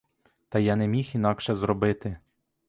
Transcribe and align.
Та 0.49 0.59
я 0.59 0.75
не 0.75 0.87
міг 0.87 1.11
інакше 1.13 1.55
зробити. 1.55 2.17